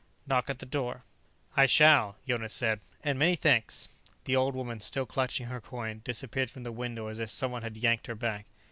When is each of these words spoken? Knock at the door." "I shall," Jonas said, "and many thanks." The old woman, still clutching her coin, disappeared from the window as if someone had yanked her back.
Knock 0.25 0.49
at 0.49 0.57
the 0.57 0.65
door." 0.65 1.03
"I 1.55 1.67
shall," 1.67 2.15
Jonas 2.27 2.55
said, 2.55 2.79
"and 3.03 3.19
many 3.19 3.35
thanks." 3.35 3.87
The 4.23 4.35
old 4.35 4.55
woman, 4.55 4.79
still 4.79 5.05
clutching 5.05 5.45
her 5.45 5.61
coin, 5.61 6.01
disappeared 6.03 6.49
from 6.49 6.63
the 6.63 6.71
window 6.71 7.05
as 7.05 7.19
if 7.19 7.29
someone 7.29 7.61
had 7.61 7.77
yanked 7.77 8.07
her 8.07 8.15
back. 8.15 8.47